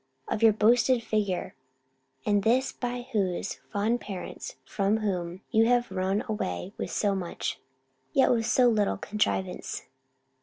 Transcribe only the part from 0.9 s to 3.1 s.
figure; and this by